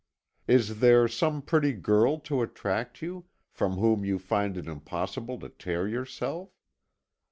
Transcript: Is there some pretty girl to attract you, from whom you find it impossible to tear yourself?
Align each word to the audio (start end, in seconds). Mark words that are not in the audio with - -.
Is 0.47 0.79
there 0.79 1.07
some 1.07 1.43
pretty 1.43 1.73
girl 1.73 2.17
to 2.21 2.41
attract 2.41 3.03
you, 3.03 3.25
from 3.51 3.73
whom 3.73 4.03
you 4.03 4.17
find 4.17 4.57
it 4.57 4.65
impossible 4.67 5.37
to 5.39 5.49
tear 5.49 5.87
yourself? 5.87 6.49